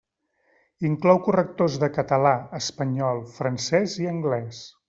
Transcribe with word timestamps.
Inclou 0.89 1.19
correctors 1.27 1.77
de 1.85 1.91
català, 1.99 2.33
espanyol, 2.63 3.25
francès 3.39 3.99
i 4.07 4.13
anglès. 4.17 4.69